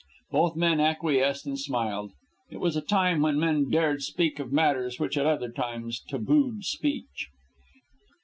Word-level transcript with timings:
Both 0.31 0.55
men 0.55 0.79
acquiesced 0.81 1.45
and 1.45 1.59
smiled. 1.59 2.13
It 2.49 2.59
was 2.59 2.75
a 2.75 2.81
time 2.81 3.21
when 3.21 3.39
men 3.39 3.69
dared 3.69 4.01
speak 4.01 4.39
of 4.39 4.51
matters 4.51 4.99
which 4.99 5.15
at 5.15 5.27
other 5.27 5.51
times 5.51 6.01
tabooed 6.09 6.63
speech. 6.65 7.29